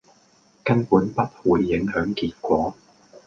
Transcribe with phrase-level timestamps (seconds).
[0.63, 2.73] 根本不會影響結果